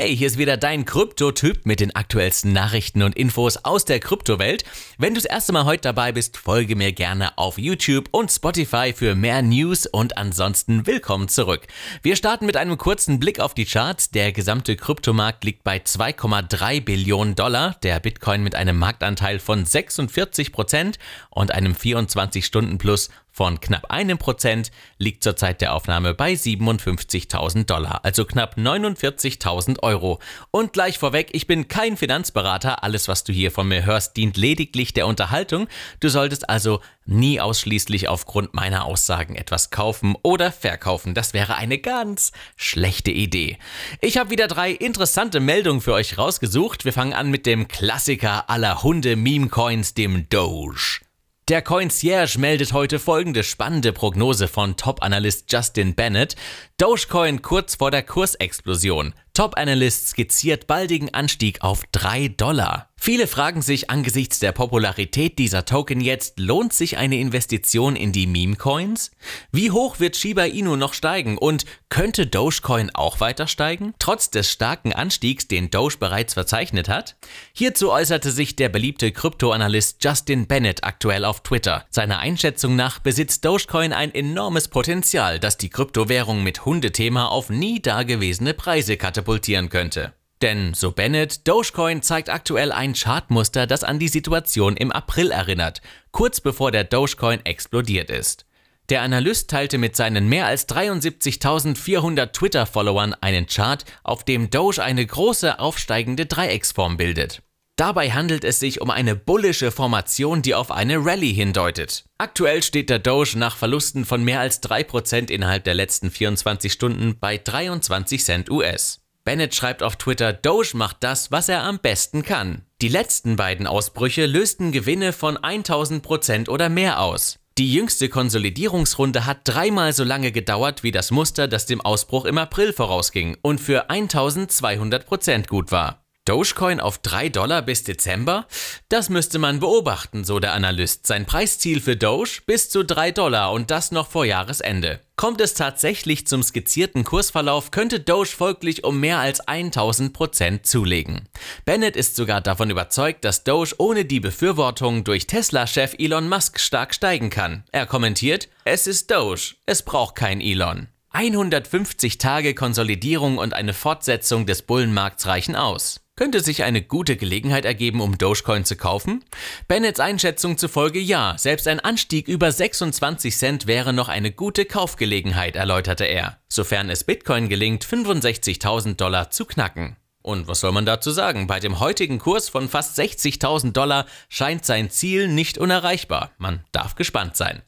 [0.00, 4.62] Hey, hier ist wieder dein Krypto-Typ mit den aktuellsten Nachrichten und Infos aus der Kryptowelt.
[4.96, 8.92] Wenn du das erste Mal heute dabei bist, folge mir gerne auf YouTube und Spotify
[8.94, 11.66] für mehr News und ansonsten willkommen zurück.
[12.00, 14.12] Wir starten mit einem kurzen Blick auf die Charts.
[14.12, 20.52] Der gesamte Kryptomarkt liegt bei 2,3 Billionen Dollar, der Bitcoin mit einem Marktanteil von 46
[20.52, 27.66] Prozent und einem 24-Stunden-Plus von knapp einem Prozent liegt zur Zeit der Aufnahme bei 57.000
[27.66, 30.18] Dollar, also knapp 49.000 Euro.
[30.50, 34.36] Und gleich vorweg, ich bin kein Finanzberater, alles was du hier von mir hörst, dient
[34.36, 35.68] lediglich der Unterhaltung.
[36.00, 41.14] Du solltest also nie ausschließlich aufgrund meiner Aussagen etwas kaufen oder verkaufen.
[41.14, 43.56] Das wäre eine ganz schlechte Idee.
[44.00, 46.84] Ich habe wieder drei interessante Meldungen für euch rausgesucht.
[46.84, 51.06] Wir fangen an mit dem Klassiker aller Hunde-Meme-Coins, dem Doge.
[51.48, 56.36] Der Coincierge meldet heute folgende spannende Prognose von Top-Analyst Justin Bennett.
[56.76, 59.14] Dogecoin kurz vor der Kursexplosion.
[59.32, 62.87] Top-Analyst skizziert baldigen Anstieg auf 3 Dollar.
[63.00, 68.26] Viele fragen sich angesichts der Popularität dieser Token jetzt, lohnt sich eine Investition in die
[68.26, 69.12] Meme-Coins?
[69.52, 74.50] Wie hoch wird Shiba Inu noch steigen und könnte Dogecoin auch weiter steigen, trotz des
[74.50, 77.16] starken Anstiegs, den Doge bereits verzeichnet hat?
[77.52, 81.86] Hierzu äußerte sich der beliebte Kryptoanalyst Justin Bennett aktuell auf Twitter.
[81.90, 87.80] Seiner Einschätzung nach besitzt Dogecoin ein enormes Potenzial, das die Kryptowährung mit Hundethema auf nie
[87.80, 90.17] dagewesene Preise katapultieren könnte.
[90.42, 95.82] Denn, so Bennett, Dogecoin zeigt aktuell ein Chartmuster, das an die Situation im April erinnert,
[96.12, 98.44] kurz bevor der Dogecoin explodiert ist.
[98.88, 105.04] Der Analyst teilte mit seinen mehr als 73.400 Twitter-Followern einen Chart, auf dem Doge eine
[105.04, 107.42] große aufsteigende Dreiecksform bildet.
[107.76, 112.04] Dabei handelt es sich um eine bullische Formation, die auf eine Rallye hindeutet.
[112.16, 117.18] Aktuell steht der Doge nach Verlusten von mehr als 3% innerhalb der letzten 24 Stunden
[117.20, 119.00] bei 23 Cent US.
[119.28, 122.62] Bennett schreibt auf Twitter, Doge macht das, was er am besten kann.
[122.80, 127.38] Die letzten beiden Ausbrüche lösten Gewinne von 1000% oder mehr aus.
[127.58, 132.38] Die jüngste Konsolidierungsrunde hat dreimal so lange gedauert wie das Muster, das dem Ausbruch im
[132.38, 136.07] April vorausging und für 1200% gut war.
[136.28, 138.46] Dogecoin auf 3 Dollar bis Dezember?
[138.90, 141.06] Das müsste man beobachten, so der Analyst.
[141.06, 145.00] Sein Preisziel für Doge bis zu 3 Dollar und das noch vor Jahresende.
[145.16, 151.30] Kommt es tatsächlich zum skizzierten Kursverlauf, könnte Doge folglich um mehr als 1000 Prozent zulegen.
[151.64, 156.94] Bennett ist sogar davon überzeugt, dass Doge ohne die Befürwortung durch Tesla-Chef Elon Musk stark
[156.94, 157.64] steigen kann.
[157.72, 160.88] Er kommentiert, es ist Doge, es braucht kein Elon.
[161.10, 166.02] 150 Tage Konsolidierung und eine Fortsetzung des Bullenmarkts reichen aus.
[166.18, 169.24] Könnte sich eine gute Gelegenheit ergeben, um Dogecoin zu kaufen?
[169.68, 175.54] Bennetts Einschätzung zufolge ja, selbst ein Anstieg über 26 Cent wäre noch eine gute Kaufgelegenheit,
[175.54, 179.96] erläuterte er, sofern es Bitcoin gelingt, 65.000 Dollar zu knacken.
[180.20, 181.46] Und was soll man dazu sagen?
[181.46, 186.32] Bei dem heutigen Kurs von fast 60.000 Dollar scheint sein Ziel nicht unerreichbar.
[186.38, 187.62] Man darf gespannt sein.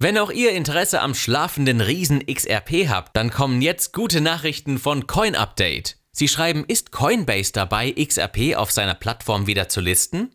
[0.00, 5.06] Wenn auch ihr Interesse am schlafenden Riesen XRP habt, dann kommen jetzt gute Nachrichten von
[5.06, 5.98] Coin Update.
[6.16, 10.32] Sie schreiben, ist Coinbase dabei, XRP auf seiner Plattform wieder zu listen?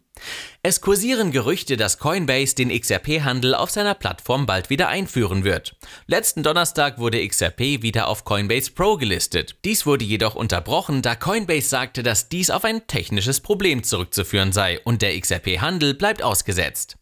[0.61, 5.77] Es kursieren Gerüchte, dass Coinbase den XRP-Handel auf seiner Plattform bald wieder einführen wird.
[6.05, 9.55] Letzten Donnerstag wurde XRP wieder auf Coinbase Pro gelistet.
[9.63, 14.81] Dies wurde jedoch unterbrochen, da Coinbase sagte, dass dies auf ein technisches Problem zurückzuführen sei
[14.83, 16.97] und der XRP-Handel bleibt ausgesetzt.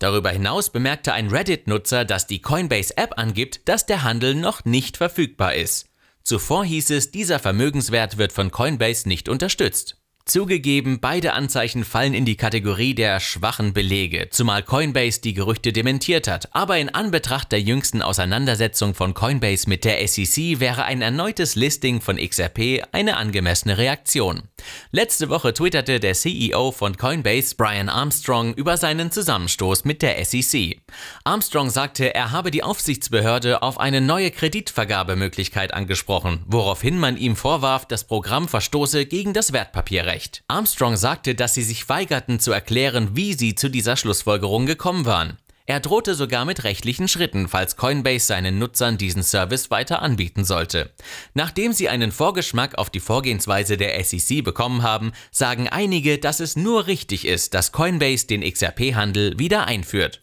[0.00, 5.54] Darüber hinaus bemerkte ein Reddit-Nutzer, dass die Coinbase-App angibt, dass der Handel noch nicht verfügbar
[5.54, 5.86] ist.
[6.26, 9.96] Zuvor hieß es, dieser Vermögenswert wird von Coinbase nicht unterstützt.
[10.28, 16.26] Zugegeben, beide Anzeichen fallen in die Kategorie der schwachen Belege, zumal Coinbase die Gerüchte dementiert
[16.26, 16.52] hat.
[16.52, 22.00] Aber in Anbetracht der jüngsten Auseinandersetzung von Coinbase mit der SEC wäre ein erneutes Listing
[22.00, 24.42] von XRP eine angemessene Reaktion.
[24.90, 30.80] Letzte Woche twitterte der CEO von Coinbase, Brian Armstrong, über seinen Zusammenstoß mit der SEC.
[31.22, 37.86] Armstrong sagte, er habe die Aufsichtsbehörde auf eine neue Kreditvergabemöglichkeit angesprochen, woraufhin man ihm vorwarf,
[37.86, 40.15] das Programm verstoße gegen das Wertpapierrecht.
[40.16, 40.42] Recht.
[40.48, 45.36] Armstrong sagte, dass sie sich weigerten zu erklären, wie sie zu dieser Schlussfolgerung gekommen waren.
[45.66, 50.90] Er drohte sogar mit rechtlichen Schritten, falls Coinbase seinen Nutzern diesen Service weiter anbieten sollte.
[51.34, 56.56] Nachdem sie einen Vorgeschmack auf die Vorgehensweise der SEC bekommen haben, sagen einige, dass es
[56.56, 60.22] nur richtig ist, dass Coinbase den XRP-Handel wieder einführt.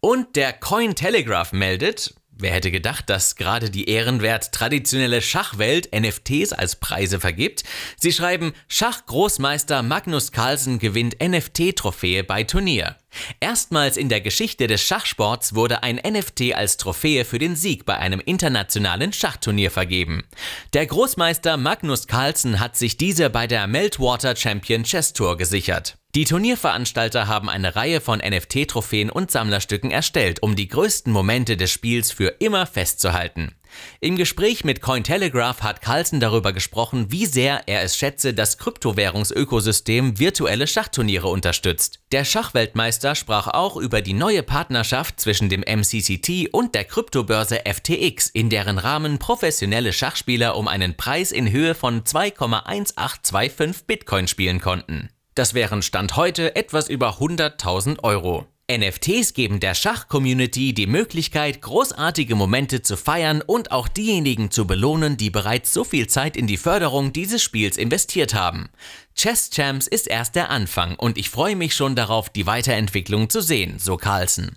[0.00, 6.74] Und der Cointelegraph meldet, Wer hätte gedacht, dass gerade die ehrenwert traditionelle Schachwelt NFTs als
[6.74, 7.62] Preise vergibt?
[7.96, 12.96] Sie schreiben, Schachgroßmeister Magnus Carlsen gewinnt NFT-Trophäe bei Turnier.
[13.40, 17.96] Erstmals in der Geschichte des Schachsports wurde ein NFT als Trophäe für den Sieg bei
[17.96, 20.24] einem internationalen Schachturnier vergeben.
[20.72, 25.98] Der Großmeister Magnus Carlsen hat sich diese bei der Meltwater Champion Chess Tour gesichert.
[26.14, 31.70] Die Turnierveranstalter haben eine Reihe von NFT-Trophäen und Sammlerstücken erstellt, um die größten Momente des
[31.70, 33.54] Spiels für immer festzuhalten.
[34.00, 40.18] Im Gespräch mit Cointelegraph hat Carlsen darüber gesprochen, wie sehr er es schätze, dass Kryptowährungsökosystem
[40.18, 42.00] virtuelle Schachturniere unterstützt.
[42.12, 48.28] Der Schachweltmeister sprach auch über die neue Partnerschaft zwischen dem MCCT und der Kryptobörse FTX,
[48.28, 55.08] in deren Rahmen professionelle Schachspieler um einen Preis in Höhe von 2,1825 Bitcoin spielen konnten.
[55.34, 58.46] Das wären Stand heute etwas über 100.000 Euro.
[58.70, 65.16] NFTs geben der Schach-Community die Möglichkeit, großartige Momente zu feiern und auch diejenigen zu belohnen,
[65.16, 68.70] die bereits so viel Zeit in die Förderung dieses Spiels investiert haben.
[69.14, 73.40] Chess Champs ist erst der Anfang und ich freue mich schon darauf, die Weiterentwicklung zu
[73.40, 74.56] sehen, so Carlsen.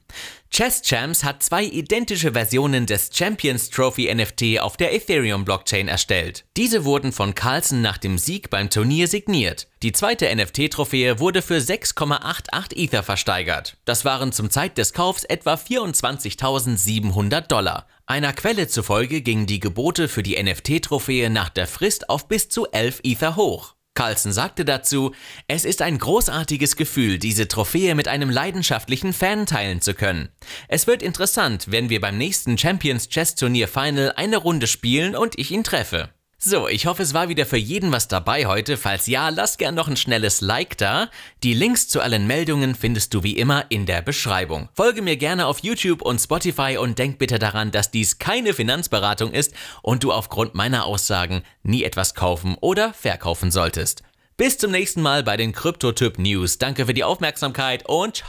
[0.49, 6.45] Chess Champs hat zwei identische Versionen des Champions Trophy NFT auf der Ethereum Blockchain erstellt.
[6.55, 9.67] Diese wurden von Carlsen nach dem Sieg beim Turnier signiert.
[9.83, 13.75] Die zweite NFT-Trophäe wurde für 6,88 Ether versteigert.
[13.83, 17.85] Das waren zum Zeit des Kaufs etwa 24.700 Dollar.
[18.05, 22.71] Einer Quelle zufolge gingen die Gebote für die NFT-Trophäe nach der Frist auf bis zu
[22.71, 23.75] 11 Ether hoch.
[23.95, 25.13] Carlson sagte dazu,
[25.47, 30.29] es ist ein großartiges Gefühl, diese Trophäe mit einem leidenschaftlichen Fan teilen zu können.
[30.67, 35.39] Es wird interessant, wenn wir beim nächsten Champions Chess Turnier Final eine Runde spielen und
[35.39, 36.09] ich ihn treffe.
[36.47, 38.77] So, ich hoffe, es war wieder für jeden was dabei heute.
[38.77, 41.09] Falls ja, lass gern noch ein schnelles Like da.
[41.41, 44.69] Die Links zu allen Meldungen findest du wie immer in der Beschreibung.
[44.71, 49.33] Folge mir gerne auf YouTube und Spotify und denk bitte daran, dass dies keine Finanzberatung
[49.33, 54.03] ist und du aufgrund meiner Aussagen nie etwas kaufen oder verkaufen solltest.
[54.37, 56.59] Bis zum nächsten Mal bei den Kryptotyp News.
[56.59, 58.23] Danke für die Aufmerksamkeit und